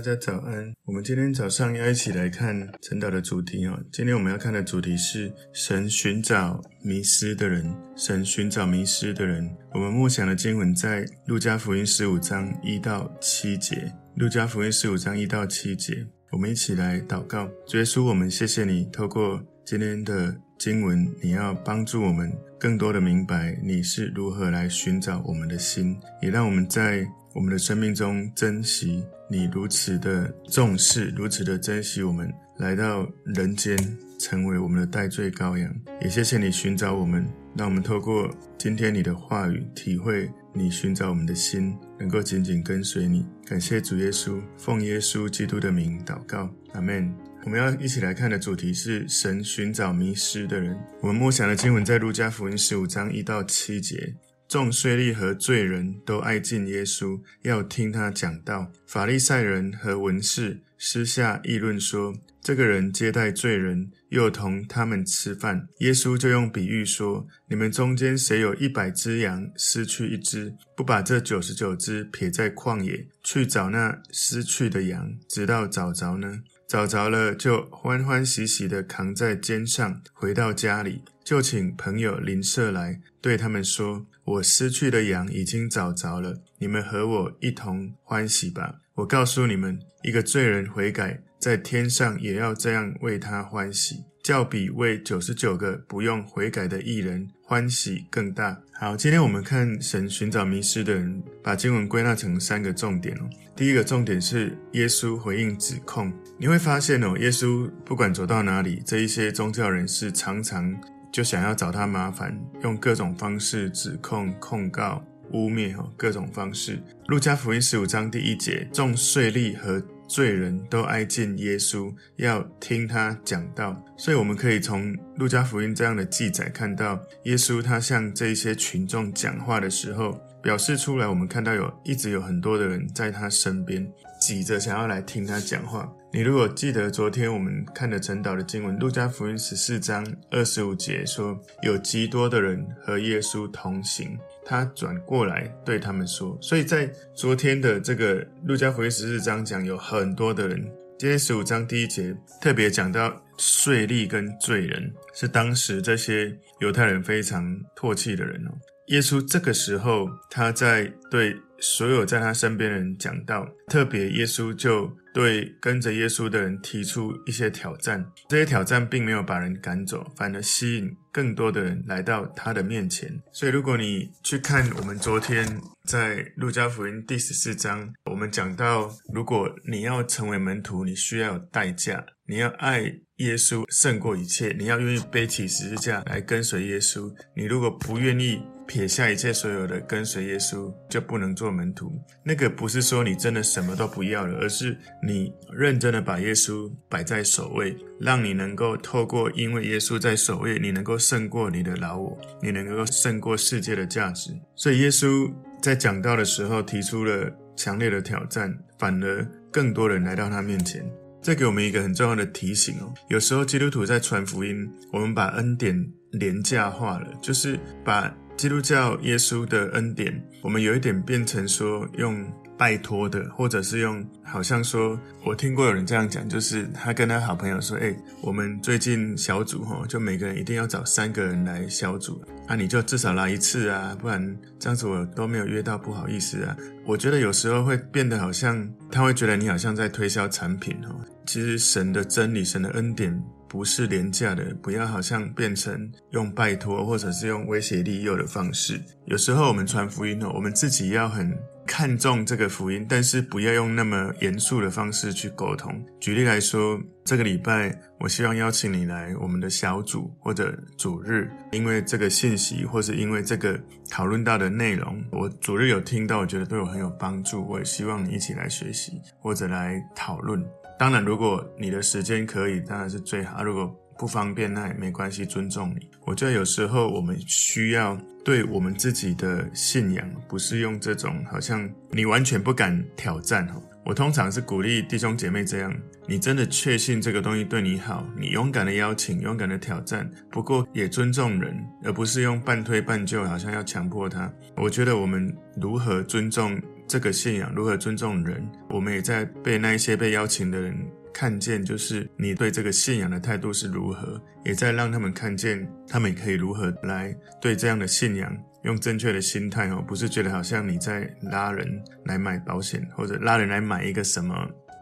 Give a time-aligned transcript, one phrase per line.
[0.00, 0.72] 大家早安。
[0.86, 3.78] 我们今天早上要一起来看晨祷的主题哦。
[3.92, 7.70] 今天我们要看的主题是神寻找迷失的人。
[7.94, 9.46] 神寻找迷失的人。
[9.74, 13.92] 我们默想的经文在路加福音十五章一到七节。
[14.14, 17.46] 路加福音十五章一到七节，我们一起来祷告。
[17.66, 33.78] 主耶稣，我们谢谢你，透过今天的经文，你要帮助我们更多的明白你是如何来寻找我们的心，也让我们在我们的生命中珍惜你如此的重视，如此的珍惜我们来到人间，
[34.18, 35.72] 成为我们的代罪羔羊。
[36.00, 37.24] 也谢谢你寻找我们，
[37.56, 43.24] 让我们透过今天你的话语，体会你寻找我们的心，能够紧紧跟随你。
[43.46, 47.14] 感谢主耶稣，奉耶稣基督的名祷告，阿门。
[47.44, 50.76] 我们要一起来看的主题是神寻找迷失的人。
[51.00, 54.14] 我们默想的经文在路加福音十五章一到七节。
[54.50, 58.72] 众税吏和罪人都爱敬耶稣，要听他讲道。
[58.84, 62.12] 法利赛人和文士私下议论说
[62.42, 76.40] ：“这个人接待罪人，又同他们吃饭。”耶稣就用比喻说：“你们中间谁有一百只羊，失去一只，不把这九十九只撇在旷野，去找那失去的羊，直到找着呢？
[76.66, 88.76] 找着了，就欢欢喜喜地扛在肩上，回到家里，就请朋友邻舍来，对他们说。”我失去的羊已经找着了，你们和我一同欢喜吧。
[88.94, 98.60] 我告诉你们，一个罪人悔改，在天上也要这样为他欢喜，较比为九十九个不用悔改的义人欢喜更大。
[98.74, 103.28] 好，今天我们看神寻找迷失的人，把经文归纳成三个重点哦。
[103.56, 110.74] 第一个重点是耶稣回应指控，你会发现哦，耶稣不管走到哪里，这一些宗教人士常常。
[111.12, 116.80] 就想要找他麻烦，用各种方式指控、控告、污蔑，哈，各种方式。
[117.08, 123.76] 路加福音十五章第一节，众税吏和罪人都挨近耶稣，要听他讲道。
[123.96, 133.88] 所以我们可以从路加福音这样的记载看到，耶稣他向这些群众讲话的时候，表示出来，我们看到有一直有很多的人在他身边，
[134.20, 135.92] 挤着想要来听他讲话。
[136.12, 146.36] 你如果记得昨天我们看的晨祷的经文，路加福音十四章二十五节说，有极多的人和耶稣同行，他转过来对他们说。
[146.42, 150.60] 所以在昨天的这个路加福音十四章讲有很多的人，
[150.98, 158.50] 今天十五章第一节特别讲到税吏跟罪人，是当时这些犹太人非常唾弃的人哦。
[158.88, 164.90] 耶稣这个时候他在对所有在他身边的人讲道，特别耶稣就。
[165.12, 173.20] 对跟着耶稣的人提出一些挑战，这些挑战并没有把人赶走，反而吸引更多的人来到他的面前。
[173.32, 182.82] 所以，如果你去看我们昨天在路加福音第十四章，我们讲到，如果你要成为门徒，你需要有代价，你要爱
[183.16, 187.12] 耶稣胜过一切，你要愿意背起十字架来跟随耶稣。
[187.34, 191.92] 你如果不愿意，撇下一切所有的跟随耶稣，就不能做门徒。
[192.22, 204.30] 那个不是说你真的什么都不要了，而是你认真的把耶稣摆在首位，让你能够透过因为耶稣在首位，你能够胜过你的老我，你能够胜过世界的价值。
[204.54, 210.88] 所以耶稣在讲道的时候提出了强烈的挑战，反而更多人来到他面前。
[211.22, 212.94] 这给我们一个很重要的提醒哦。
[213.08, 218.14] 有时候基督徒在传福音，我们把恩典廉价化了，就是把。
[218.36, 222.24] 基督教耶稣的恩典，我们有一点变成说用
[222.60, 236.54] 拜托的，或者是用好像说，我听过有人这样讲，就是他跟他好朋友说：“哎，我们最近小组哈，就每个人一定要找三个人来小组啊，你就至少来一次啊，不然这样子我都没有约到，不好意思啊。”
[236.84, 240.94] 我觉得有时候会变得好像他会觉得你好像在推销产品哦，
[241.24, 243.18] 其实神的真理、神的恩典。
[243.50, 248.80] 不是廉价的，不要好像变成用拜托或者是用威胁利诱的方式。
[249.06, 251.36] 有时候我们传福音哦，我们自己要很
[251.66, 255.84] 看重这个福音，但是不要用那么严肃的方式去沟通。
[255.98, 263.58] 举例来说，这个礼拜我希望邀请你来我们的小组或者主日，因为这个信息或是因为这个
[263.90, 270.40] 讨论到的内容，我主日有听到，我觉得对我很有帮助，我也希望你一起来学习或者来讨论。
[270.80, 273.44] 当然，如果你的时间可以，当然是最好。
[273.44, 275.86] 如果不方便，那也没关系，尊重你。
[276.06, 277.94] 我觉得有时候我们需要
[278.24, 283.46] 对我们自己的信仰，不是用这种好像你完全不敢挑战。
[283.84, 285.70] 我通常是鼓励弟兄姐妹这样：
[286.06, 290.10] 你真的确信这个东西对你好，你勇敢的邀请，勇敢的挑战。
[290.30, 294.32] 不过也尊重人，而不是用半推半就，好像要强迫他。
[294.56, 295.30] 我觉得我们
[295.60, 296.58] 如何尊重
[296.90, 300.76] 这个信仰，如何尊重人，我们也在被那一些被邀请的人
[301.14, 311.64] 看见，就是你对这个信仰的态度是如何，也在让他们看见，他们可以如何来对这样的信仰用正确的心态哦，不是觉得好像你在拉人
[312.06, 314.34] 来买保险，或者拉人来买一个什么，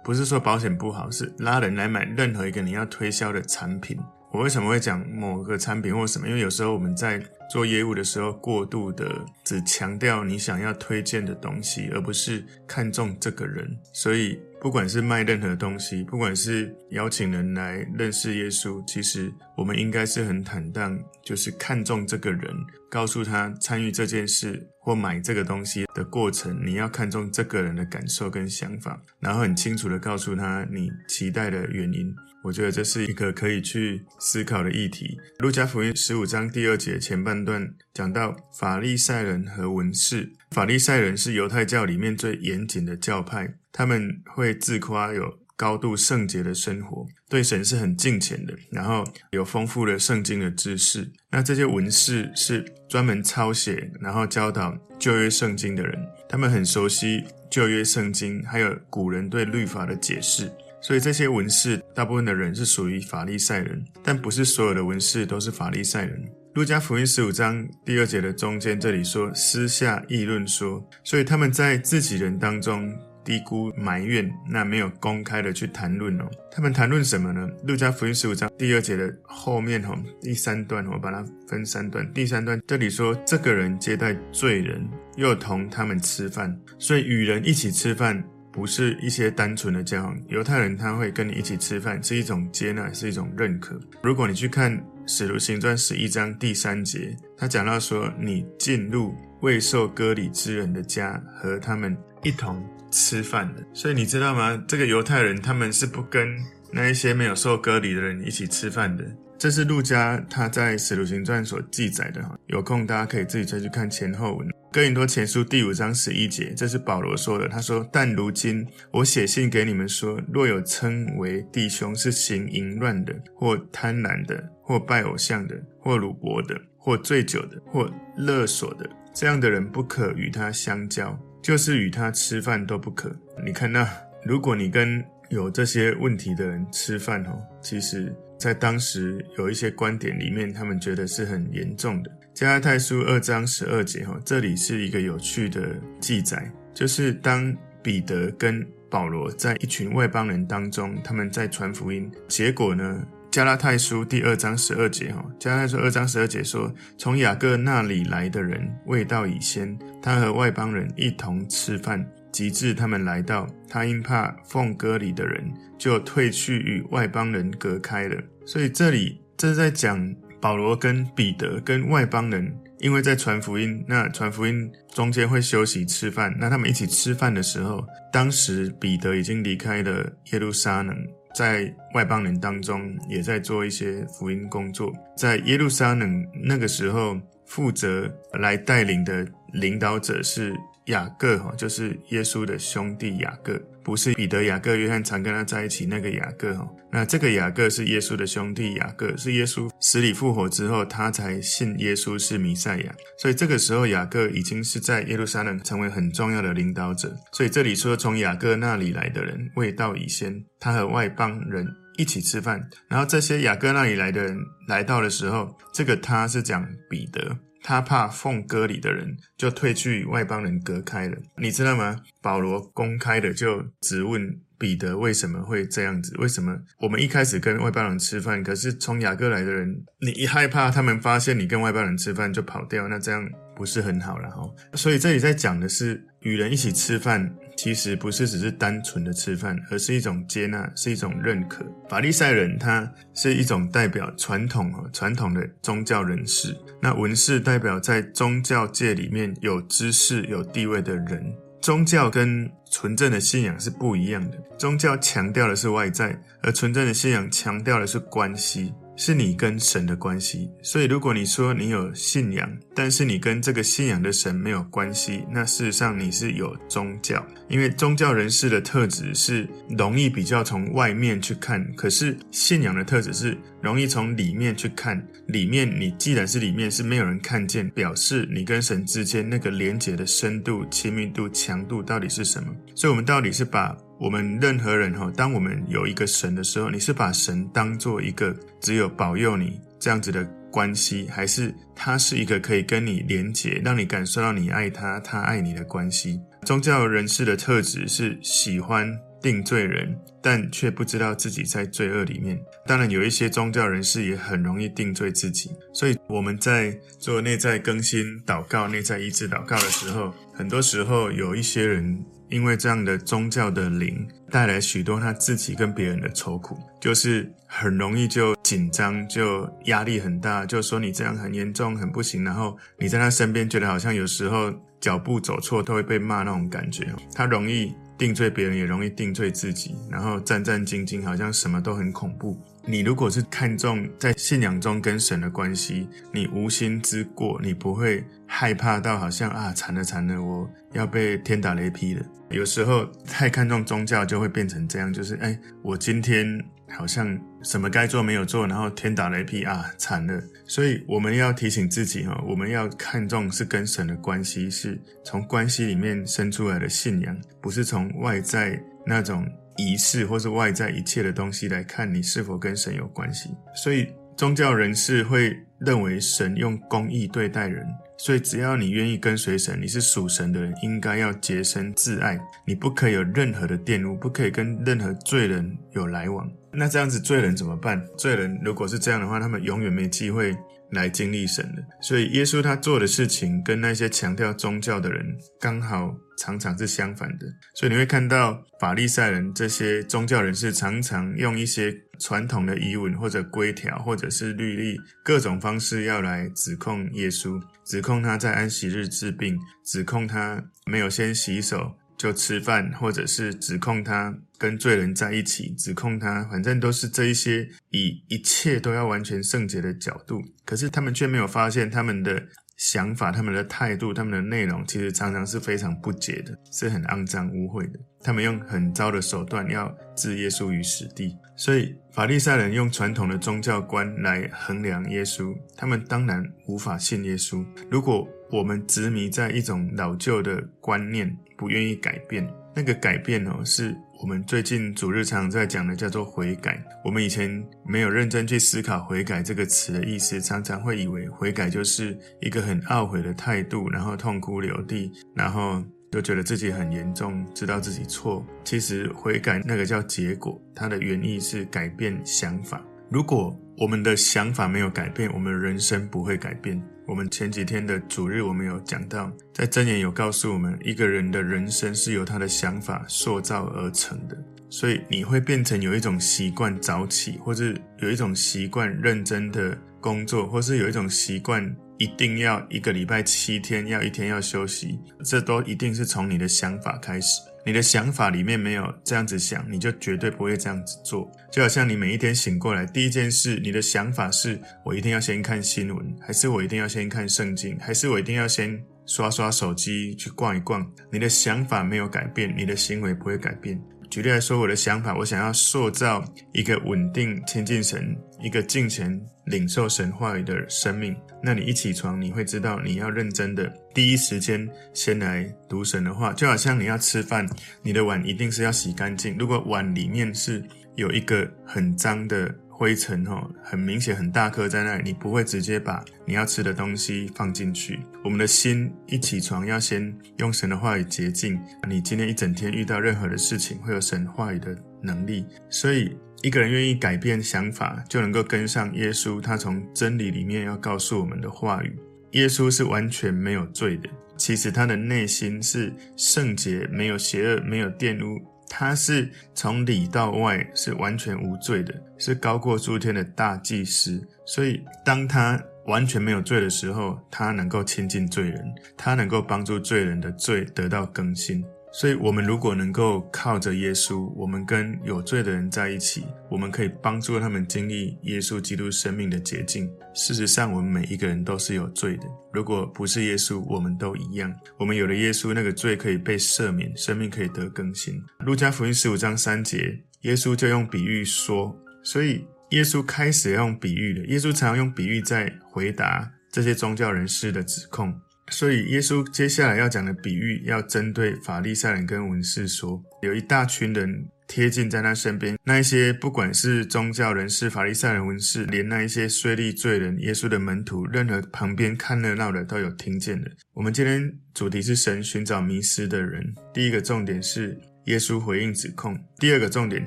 [0.02, 3.98] 不是说保险不好，是拉人来买任何一个你要推销的产品。
[4.38, 6.28] 我为什么会讲某个产品或什么？
[6.28, 7.20] 因为有时候我们在
[7.50, 13.68] 做业务的时候，过度的只强调你想要推荐的东西，而不是看重这个人。
[13.92, 22.44] 所以，不管是卖任何东西，不管是邀请人来认识耶稣，其实我们应该是很坦荡，就是看重这个人，
[22.88, 32.14] 告诉他参与这件事或买这个东西的过程，你要看重这个人的感受跟想法，然后很清楚的告诉他你期待的原因。
[32.48, 35.18] 我觉得这是一个可以去思考的议题。
[35.40, 40.32] 路加福音十五章第二节前半段讲到法利赛人和文士。
[40.52, 51.12] 法利赛人是犹太教里面最严谨的教派，他们会自夸有高度圣洁的生活，对神是很敬虔的，然后有丰富的圣经的知识。
[51.30, 60.50] 那这些文士是专门抄写，然后教导旧约圣经的人，他们很熟悉旧约圣经，还有古人对律法的解释。
[60.80, 66.24] 所以这些文士，大部分的人是属于法利赛人，但不是所有的文士都是法利赛人。
[66.54, 72.92] 路加福音十五章第二节的中间，这里说私下议论说，所以他们在自己人当中
[73.24, 76.24] 低估埋怨，那没有公开的去谈论哦。
[76.50, 77.48] 他们谈论什么呢？
[77.64, 84.84] 路加福音十五章第二节的后面哈，第三段我把它分三段，第三段这里说，这个人接待罪人，
[85.16, 88.24] 又同他们吃饭，所以与人一起吃饭。
[88.58, 93.78] 不是一些单纯的交往，犹太人他会跟你一起吃饭，是一种接纳，是一种认可。
[94.02, 94.76] 如果你去看
[95.06, 102.60] 《使徒行传》十一章第三节，他讲到说，你进入未受割礼之人的家，和他们一同
[102.90, 103.64] 吃饭的。
[103.72, 104.60] 所以你知道吗？
[104.66, 106.36] 这个犹太人他们是不跟
[106.72, 109.04] 那一些没有受割礼的人一起吃饭的。
[109.38, 114.48] 这是路家他在《使徒行传》所记载的哈，有空大家可以自己再去看前后文。
[114.72, 117.46] 哥林多前书第五章十一节，这是保罗说的。
[117.46, 133.14] 他说：“但如今我写信给你们说，若有称为弟兄是行淫乱的，或贪婪的，或拜偶像的，或掳掠的，或醉酒的，或勒索的，这样的人不可与他相交，就是与他吃饭都不可。”
[133.46, 133.88] 你看那，
[134.24, 138.12] 如果你跟有这些问题的人吃饭哦，其实。
[138.38, 142.10] 在当时有一些观点里面，他们觉得是很严重的。
[142.32, 147.52] 加拉太书二章十二节，哈，这里是一个有趣的记载，就是当
[147.82, 162.08] 彼得跟保罗在一群外邦人当中，他们在传福音，结果呢，加拉太书第二章十二节，哈，加拉太书二章十二节说，从雅各那里来的人未到以先，他和外邦人一同吃饭。
[162.30, 168.16] 及至他们来到，他因怕奉割礼的人，就退去与外邦人隔开了。
[168.46, 180.96] 所以这里这是在讲保罗跟彼得跟外邦人，因为在传福音，那传福音中间会休息吃饭，那他们一起吃饭的时候，当时彼得已经离开了耶路撒冷，
[181.34, 184.92] 在外邦人当中也在做一些福音工作。
[185.16, 188.08] 在耶路撒冷那个时候，负责
[188.38, 190.54] 来带领的领导者是。
[190.88, 196.68] 雅各哈，就是耶稣的兄弟雅各，不是彼得、雅各、约翰常跟他在一起那个雅各哈。
[196.90, 202.94] 那这个雅各是耶稣的兄弟雅各，是耶稣死里复活之后，他才信耶稣是弥赛亚。
[203.18, 207.14] 所以这个时候，雅各已经是在耶路撒冷成为很重要的领导者。
[207.32, 211.66] 所以这里说，从雅各那里来的人未到以先，他和外邦人
[211.98, 212.66] 一起吃饭。
[212.88, 217.38] 然后这些雅各那里来的人来到的时候，这个他是讲彼得。
[217.62, 221.16] 他怕奉割礼的人，就退去与外邦人隔开了。
[221.36, 222.00] 你知道吗？
[222.22, 226.16] 保罗公开的就质问彼得为什么会这样子？
[226.18, 234.42] 为什么我们一开始跟外邦人吃饭，可是从雅各来的人，你一害怕他们发现你跟外邦人吃饭就跑掉，那这样不是很好了哈？
[234.74, 237.34] 所以这里在讲的是与人一起吃饭。
[237.58, 241.66] 其实不是只是单纯的吃饭，而是一种接纳，是一种认可。
[241.88, 246.56] 法利赛人他是一种代表传统啊，传统的宗教人士。
[246.80, 251.34] 那文士代表在宗教界里面有知识、有地位的人。
[251.60, 254.38] 宗教跟纯正的信仰是不一样的。
[254.56, 258.72] 宗教强调的是外在，而纯正的信仰强调的是关系。
[258.98, 260.50] 是你跟神的关系。
[260.60, 267.24] 所以，如果你说你有信仰，但是你跟这个信仰的神没有关系，那事实上你是有宗教。
[267.48, 275.02] 因为宗教人士的特质是容易比较从外面去看，可是信仰的特质是容易从里面去看。
[275.28, 282.52] 里面你既然是里面，是没有人看见，表示你跟神之间那个连结的深度、亲密度、强度到底是什么？
[282.74, 296.20] 所以，我们到底是把我们任何人哈，当我们有一个神的时候，你是把神当做一个只有保佑你这样子的关系，还是他是一个可以跟你连结，让你感受到你爱他，他爱你的关系？
[296.44, 302.40] 宗教人士的特质是喜欢定罪人，但却不知道自己在罪恶里面。
[302.66, 305.50] 当然，有一些宗教人士也很容易定罪自己。
[305.74, 312.00] 所以我们在做内在更新祷告、内在医治祷告的时候，很多时候有一些人。
[312.28, 322.22] 因为这样的宗教的灵带来许多他自己跟别人的愁苦，就是很容易就紧张，就压力很大，就说你这样很严重，很不行。
[322.24, 326.86] 然后你在他身边，觉得好像有时候脚步走错都会被骂那种感觉。
[327.14, 332.38] 他容易定罪别人，也容易定罪自己，然后战战兢兢，好像什么都很恐怖。
[332.70, 342.04] 你如果是看重在信仰中跟神的关系，你无心之过，你不会害怕到好像啊惨了惨了，我要被天打雷劈了。
[342.28, 350.22] 有时候太看重宗教，就会变成这样，就是哎，我今天好像什么该做没有做，然后天打雷劈啊，惨了。
[350.46, 359.26] 所以我们要提醒自己哈，我们要看重是跟神的关系，是从关系里面生出来的信仰，不是从外在那种
[359.58, 363.28] 仪式或是外在一切的东西来看你是否跟神有关系。
[363.54, 367.66] 所以宗教人士会认为神用公义对待人。
[368.00, 372.16] 所以，只要你愿意跟随神，你是属神的人，应该要洁身自爱。
[372.46, 376.30] 你不可以有任何的玷污，不可以跟任何罪人有来往。
[376.52, 377.84] 那这样子，罪人怎么办？
[377.96, 380.32] 罪人如果是这样的话，他们永远没机会
[380.70, 381.64] 来经历神的。
[381.82, 385.04] 所以，耶稣他做的事情跟那些强调宗教的人
[385.40, 387.26] 刚好常常是相反的。
[387.54, 397.40] 所以，你会看到法利赛人这些宗教人士常常用一些传统的仪文或者规条或者是律例各种方式要来指控耶稣。
[397.64, 410.22] 指控他在安息日治病，指控他没有先洗手就吃饭，或者是指控他跟罪人在一起，指控他，反正都是这一些以一切都要完全圣洁的角度。
[410.44, 412.26] 可是他们却没有发现他们的。
[412.58, 417.78] 想法、他们的态度、他们的内容，其实常常是非常不洁的，是很肮脏污秽的。
[418.02, 427.44] 他们用很糟的手段要置耶稣于死地，所以法利赛人用传统的宗教观来衡量耶稣，他们当然无法信耶稣。
[427.70, 433.74] 如果我们执迷在一种老旧的观念，不愿意改变，那个改变哦是。
[434.00, 436.62] 我们最近主日常在讲的叫做悔改。
[436.84, 448.24] 我们以前没有认真去思考“悔改”这个词的意思，常常会以为悔改就是一个很懊悔的态度，然后痛哭流涕，然后就觉得自己很严重，知道自己错。
[448.44, 452.64] 其实悔改那个叫结果，它的原意是改变想法。
[452.88, 456.62] 如果我们的想法没有改变，我们人生不会改变。
[456.88, 464.16] 我们前几天的主日，我们有讲到，在箴言有告诉我们，一个人的人生是由他的想法塑造而成的。
[464.48, 477.20] 所以你会变成有一种习惯早起，或是有一种习惯认真的工作，或是有一种习惯一定要一个礼拜七天要一天要休息，这都一定是从你的想法开始。
[477.44, 481.10] 你的想法里面没有这样子想，你就绝对不会这样子做。
[481.30, 490.66] 就好像你每一天醒过来，第一件事，你的想法是：我一定要先看新闻，还是我一定要先看圣经，还是我一定要先刷刷手机去逛一逛？
[490.90, 493.58] 你的想法没有改变，你的行为不会改变。
[493.90, 500.94] 举例来说，我的想法，我想要塑造一个稳定亲近神、一个敬虔领受神话语的生命。
[501.22, 507.26] 那你一起床，你会知道你要认真的第一时间先来读神的话，就好像你要吃饭，
[507.62, 509.16] 你的碗一定是要洗干净。
[509.18, 510.44] 如果碗里面是
[510.76, 517.78] 有一个很脏的，灰尘哈，很明显很大颗在那里，你不会直接把你要吃的东西放进去。
[518.02, 521.38] 我们的心一起床要先用神的话语洁净。
[521.68, 525.24] 你今天一整天遇到任何的事情，会有神话语的能力。
[525.48, 531.78] 所以一个人愿意改变想法，就能够跟上耶稣，他从真理里面要告诉我们的话语。
[532.12, 538.20] 耶稣是完全没有罪的，其实他的内心是圣洁，没有邪恶，没有玷污。
[538.48, 544.02] 他是从里到外是完全无罪的，是高过诸天的大祭司。
[544.24, 551.44] 所以，当他完全没有罪的时候，他能够亲近罪人，他能够帮助罪人的罪得到更新。
[551.80, 559.70] 所以，我们如果能够靠着耶稣，我们跟有罪的人在一起，我们可以帮助他们经历耶稣基督生命的捷径。
[559.94, 562.02] 事实上，我们每一个人都是有罪的。
[562.32, 564.34] 如果不是耶稣，我们都一样。
[564.58, 568.02] 我们有了耶稣，那个罪可以被赦免，生命可以得更新。
[568.26, 574.04] 路加福音十五章三节，耶稣就用比喻说，所以耶稣开始要用比喻了。
[574.06, 577.94] 耶稣常常用比喻在回答这些宗教人士的指控。
[578.30, 593.30] 所以，耶稣接下来要讲的比喻，要针对法利赛人跟文士说，有一大群人贴近在他身边，那一些不管是宗教人士、法利赛人、文士，连那一些税吏罪人、耶稣的门徒，任何旁边看热闹的都有听见的。
[593.54, 597.58] 我们今天主题是神寻找迷失的人，第一个重点是。
[597.88, 598.98] 耶稣回应指控。
[599.18, 599.84] 第二个重点，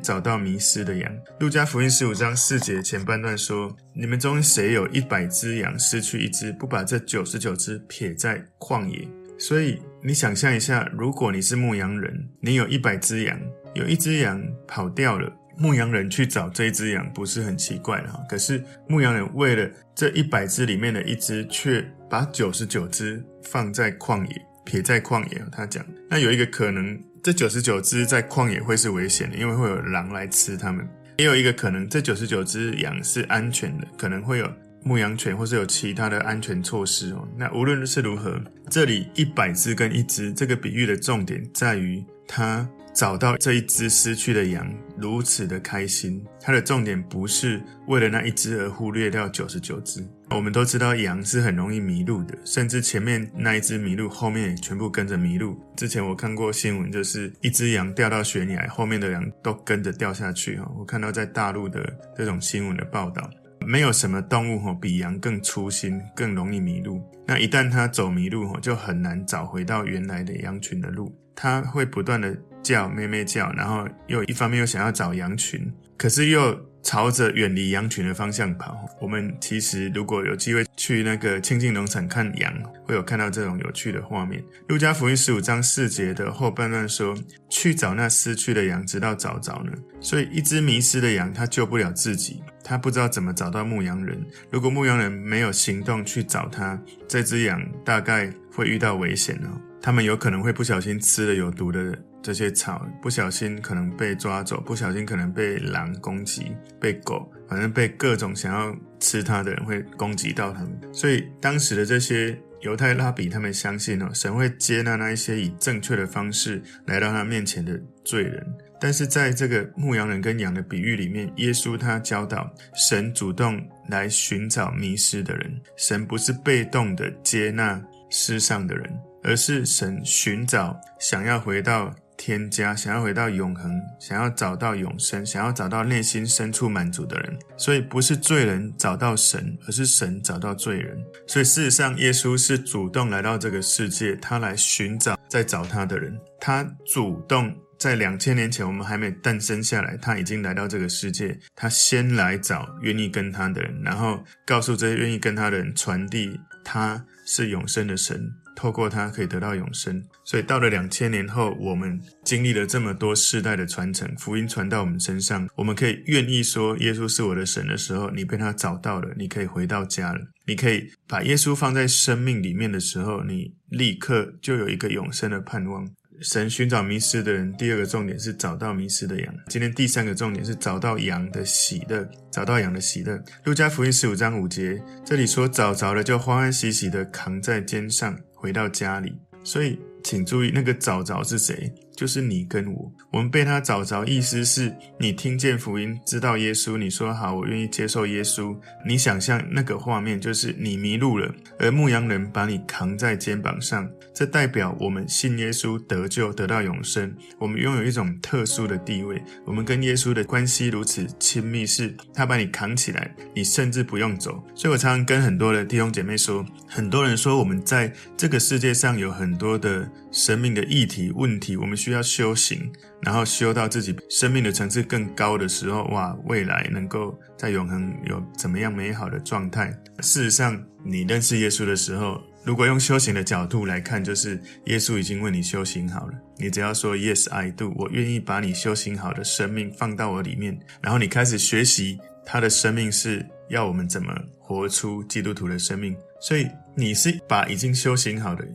[0.02, 1.12] 找到迷失的羊。
[1.40, 13.40] 路加福音十五章四节前半段说：“你们中谁有一百只羊，失去一只，不把这九十九只撇在旷野？”所以你想象一下，如果你是牧羊人，你有一百只羊，
[13.76, 18.20] 有一只羊跑掉了，牧羊人去找这一只羊，不是很奇怪的哈？
[18.28, 25.40] 可是牧羊人为了这一百只里面的一只，却把九十九只放在旷野，撇在旷野。
[25.52, 27.00] 他讲，那有一个可能。
[27.24, 30.88] 这九十九只在旷野会是危险的，因为会有狼来吃它们。
[31.18, 34.52] 也有一个可能，这九十九只羊是安全的，可能会有
[34.84, 37.28] 牧羊犬或是有其他的安全措施哦。
[37.38, 42.68] 那无论是如何，这里一百只跟一只，这个比喻的重点在于它。
[42.94, 46.22] 找到这一只失去的羊，如此的开心。
[46.42, 50.06] 它的重点不是为了那一只而忽略掉九十九只。
[50.34, 55.58] 我们都知道羊是很容易迷路的，甚至前面那一只迷路，后面也全部跟着迷路。
[55.76, 60.58] 之前我看过新闻，就是一只羊掉到悬崖，后面的羊都跟着掉下去。
[60.58, 61.82] 哈我看到在大陆的
[62.16, 63.30] 这种新闻的报道，
[63.66, 67.02] 没有什么动物比羊更粗心，更容易迷路。
[67.28, 71.14] 那一旦它走迷路，就很难找回到原来的羊群的路。
[71.36, 72.36] 它会不断的。
[72.64, 75.60] 叫咩咩叫，然后又一方面又想要找羊群，
[75.98, 78.86] 可是又朝着远离羊群的方向跑。
[79.00, 84.44] 我们其实如果有机会去那个清境农场看羊，会有看到这种有趣的画面。
[84.68, 87.16] 路加福音十五章四节的后半段说
[87.50, 89.72] ：“去找那失去的羊，直到找着呢。”
[90.02, 94.20] 所以一只迷失的羊，它救不了自己，它不知道怎么找到牧羊人。
[94.50, 99.62] 如果牧羊人没有行动去找它，这只羊大概会遇到危险哦。
[99.82, 110.80] 他们有可能会不小心吃了有毒的这些草，不小心可能被抓走，不小心可能被狼攻击，被狗，反正被各种想要吃它的人会攻击到他们。
[110.94, 118.46] 所以当时的这些犹太拉比，他们相信哦，神会接纳那一些以正确的方式来到他面前的罪人。
[118.80, 129.00] 但是在这个牧羊人跟羊的比喻里面，耶稣他教导神主动来寻找迷失的人，神不是被动的接纳世上的人。
[129.24, 137.36] 而是神寻找想要回到天家、想要回到永恒、想要找到永生、想要找到内心深处满足的人。
[137.58, 140.96] 所以不是罪人找到神，而是神找到罪人。
[141.26, 146.16] 所以事实上，耶稣是主动来到这个世界，他来寻找在找他的人。
[146.40, 151.36] 他主动在两千年前，我们还没诞生下来，他已经来到这个世界。
[151.56, 158.32] 他先来找愿意跟他的人，然后告诉这些愿意跟他的人，传递他是永生的神。
[158.56, 170.20] 透过它可以得到永生，所以到了两千年后，我们经历了这么多世代的传承，福音传到我们身上，我们可以愿意说耶稣是我的神的时候，你被他找到了，你可以回到家了。
[170.46, 175.88] 你可以把耶稣放在生命里面的时候，你立刻就有一个永生的盼望。
[176.22, 179.34] 神寻找迷失的人，第二个重点是找到迷失的羊。
[179.48, 183.20] 今天第三个重点是找到羊的喜乐，找到羊的喜乐。
[183.44, 189.16] 路加福音十五章五节，这里说找着了，就欢欢喜喜的扛在肩上回到家里。
[189.44, 191.72] 所以，请注意那个早早是谁？
[192.02, 198.58] 就是你跟我，我们被他找着，意思是你听见福音，知道耶稣，你说好，我愿意接受耶稣。
[198.88, 207.14] 你想象那个画面，就是你迷路了，而牧羊人把你扛在肩膀上，这代表我们信耶稣得救，得到永生。
[207.38, 214.44] 我们拥有一种特殊的地位，我们跟耶稣的关系如此亲密，是他把你扛起来，你甚至不用走。
[214.56, 222.02] 所以我常常跟很多的弟兄姐妹说，很多人说我们在这个世界上有很多的生命的议题问题，我们需要。
[222.12, 222.70] 修行，
[223.04, 229.72] 然后修到自己生命的层次更高的时候，哇，未来能够在永恒有怎么样美好的状态？
[230.02, 236.14] 事实上，你认识耶稣的时候，如果用修行的角度来看，就是耶稣已经为你修行好了。
[236.38, 245.96] 你只要说 Yes, I do，我愿意把你修行好的生命放到我里面，然后你开始学习他的生命是要我们怎么活出基督徒的生命。
[246.20, 246.46] 所以
[246.76, 248.46] 你是把已经修行好的，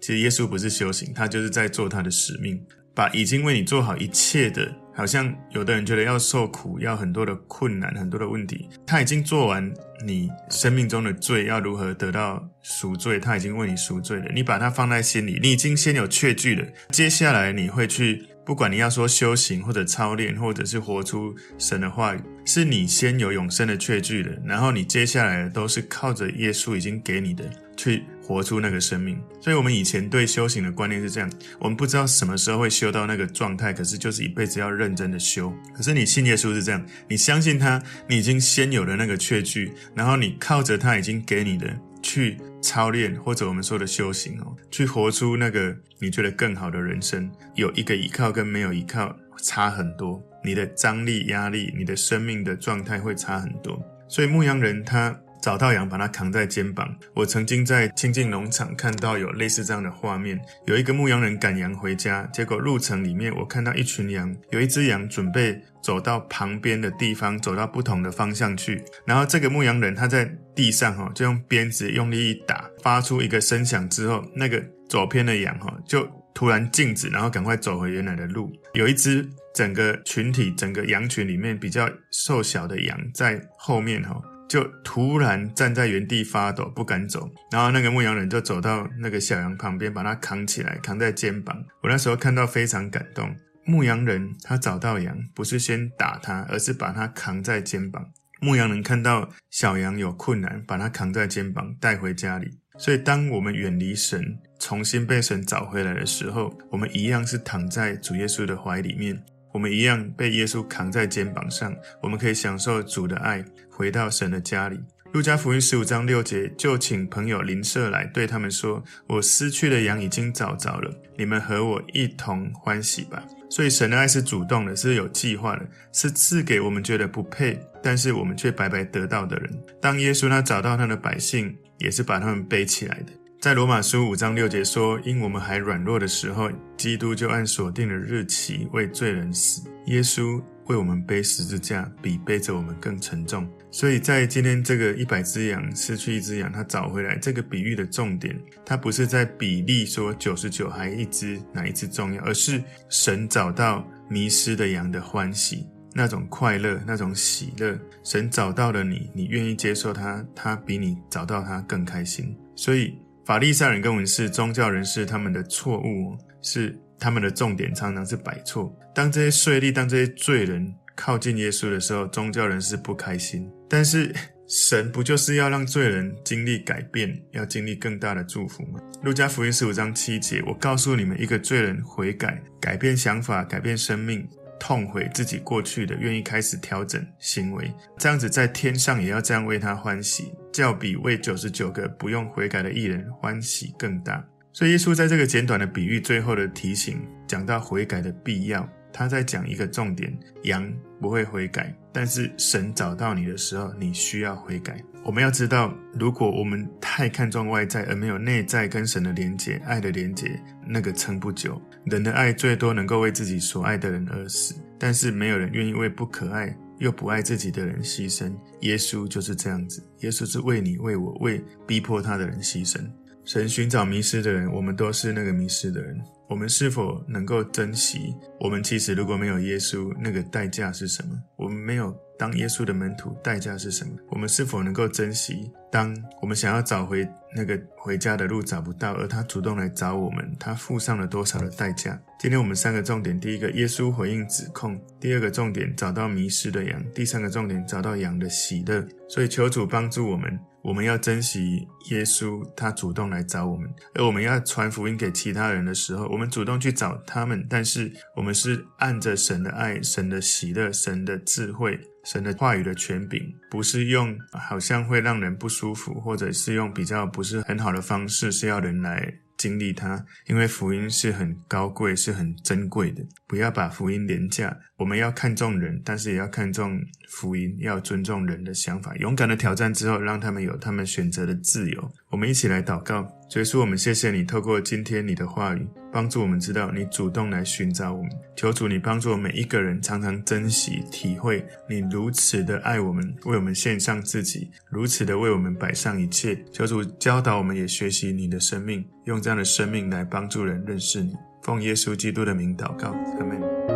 [0.00, 2.60] 其实耶稣不是修行，他就是在做他的使命。
[2.94, 9.70] 把已经为你做好一切的，好像有的人觉得要受苦，要很多的困难，很多的问题，他已经做完
[10.04, 14.24] 你生命中的罪要如何得到赎罪，他已经为你赎罪了。
[14.34, 16.66] 你把它放在心里，你已经先有确据了。
[16.90, 18.24] 接下来你会去。
[18.46, 27.44] 不管你要说修行或者操练，或者是活出神的话语，是你先有永生的确据的，然后你接下来的都是靠着耶稣已经给你的
[27.76, 29.20] 去活出那个生命。
[29.40, 35.52] 所以，我们以前对修行的观念是这样：我们不知道什么时候会修到那个状态，可是就是一辈子要认真的修。
[35.74, 42.38] 可是你信耶稣是这样，你相信他，你已经先有了那个确据，然后你靠着他已经给你的去。
[42.62, 47.30] 操练或者我们说的修行哦，去活出那个你觉得更好的人生。
[47.54, 53.80] 有一个依靠跟没有依靠差很多，你的张力、压力，你的生命的状态会差很多。
[54.08, 56.92] 所以牧羊人他找到羊，把它扛在肩膀。
[57.14, 65.62] 我曾经在清境农场看到有类似这样的画面：有一个牧羊人赶羊回家，结果路程里面我看到一群羊，有一只羊准备。
[65.82, 68.82] 走到旁边的地方，走到不同的方向去。
[69.04, 76.04] 然后这个牧羊人他在地上哈，就用鞭子用力一打，发出一个声响之后，那个走偏的羊哈就
[76.34, 78.50] 突然静止，然后赶快走回原来的路。
[78.74, 87.28] 有一只整个群体、整个羊群里面比较瘦小的羊在后面哈，就突然站在原地发抖，不敢走。
[87.50, 91.56] 然后那个牧羊人就走到那个小羊旁边，把它扛起来，扛在肩膀。
[91.82, 93.34] 我那时候看到非常感动。
[93.64, 98.04] 牧羊人他找到羊，不是先打他，而是把它扛在肩膀。
[98.40, 102.48] 牧羊人看到小羊有困难，把它扛在肩膀带回家里。
[102.78, 109.20] 所以，当我们远离神，重新被神找回来的时候，我们一样是躺在主耶稣的怀里面，
[109.56, 114.78] 我们一样被耶稣扛在肩膀上，我们可以享受主的爱，回到神的家里。
[115.14, 129.50] 路加福音十五章六节，就请朋友邻舍来，对他们说：“我失去的羊已经找着了，你们和我一同欢喜吧。”所以神的爱是主动的，是有计划的，是赐给我们觉得不配，但是我们却白白得到的人。
[129.80, 133.12] 当耶稣他找到他的百姓，也是把他们背起来的。
[133.38, 143.48] 在罗马书五章六节说：“因我们还软弱的时候，基督就按所定的日期为罪人死。”耶稣为我们背十字架，比背着我们更沉重。
[143.70, 157.78] 所以在今天这个一百只羊失去一只羊，他找回来这个比喻的重点，它不是在比例说九十九还一只哪一只重要，而是神找到迷失的羊的欢喜，那种快乐，那种喜乐。
[158.02, 162.34] 神找到了你，你愿意接受他，他比你找到他更开心。
[162.56, 162.98] 所以。
[163.26, 168.72] 法利赛人跟文士、宗教人士，他们的错误是他们的重点，常常是摆错。
[168.94, 173.50] 当这些税吏、当这些罪人靠近耶稣的时候，宗教人士不开心。
[173.68, 174.14] 但是
[174.46, 178.78] 神不就是要让罪人经历改变，要经历更大的祝福吗？
[179.02, 184.24] 路加福音十五章七节，我告诉你们，一个罪人悔改、改变想法、改变生命。
[184.58, 194.24] 痛悔自己过去的，愿意开始调整行为，这样子在天上也要这样为他欢喜，较比为九十九个不用悔改的艺人欢喜更大。
[194.52, 198.66] 所以耶稣在这个简短的比喻最后的提醒，讲到悔改的必要。
[198.92, 200.10] 他在讲一个重点：
[200.44, 200.66] 羊
[201.02, 204.82] 不会悔改，但是神找到你的时候，你需要悔改。
[205.04, 211.60] 我们要知道，如果我们太看重外在，而没有内在跟神的连结、爱的连结，那个撑不久。
[211.84, 218.32] 人的爱最多能够为自己所爱的人而死，但是没有人愿意为不可爱又不爱自己的人牺牲。
[218.60, 222.80] 耶稣就是这样子，耶稣是为你、为我、为逼迫他的人牺牲。
[223.24, 226.00] 神寻找迷失的人，我们都是那个迷失的人。
[226.28, 228.14] 我们是否能够珍惜？
[228.40, 231.10] 我们其实如果没有耶稣，那个代价是什么？
[231.36, 233.92] 我们没有当耶稣的门徒，代价是什么？
[234.08, 235.50] 我们是否能够珍惜？
[235.70, 241.96] 当我们想要找回那个回家的路找不到，而他主动来找我们，他付上了多少的代价？
[242.18, 248.84] 今天我们三个重点：第一个，耶稣回应指控；第二个重点，找到迷失的羊；第三个重点，找到羊的喜乐。
[249.08, 250.36] 所以求主帮助我们。
[250.66, 269.20] 我们要珍惜耶稣，他主动来找我们；而我们要传福音给其他人的时候，我们主动去找他们，但是我们是按着神的爱、神的喜乐、神的智慧、神的话语的权柄，不是用好像会让人不舒服，或者是用比较不是很好的方式，是要人来。
[269.38, 273.04] 经历它，因为福音是很高贵、是很珍贵的。
[273.26, 274.56] 不要把福音廉价。
[274.78, 278.94] 我们要看重人，但是也要看重福音，要尊重人的想法。
[278.96, 281.90] 勇敢的挑战之后，让他们有他们选择的自由。
[282.10, 283.10] 我们一起来祷告。
[283.28, 288.10] 所以说，我们谢谢你，透过今天你的话语，帮助我们知道你主动来寻找我们。
[288.36, 296.38] 求主你帮助每一个人，常常珍惜、体会你如此的爱我们，为我们献上自己，如此的为我们摆上一切。
[296.52, 301.14] 求主教导我们，也学习你的生命，用这样的生命来帮助人认识你。
[301.42, 303.75] 奉耶稣基督的名祷告，阿门。